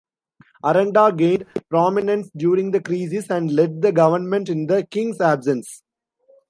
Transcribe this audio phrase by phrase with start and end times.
[0.63, 5.83] Aranda gained prominence during the crisis and led the government in the king's absence.